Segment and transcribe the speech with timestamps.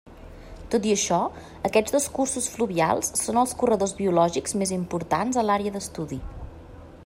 [0.75, 1.19] Tot i això,
[1.69, 6.21] aquests dos cursos fluvials són els corredors biològics més importants a l'àrea d'estudi.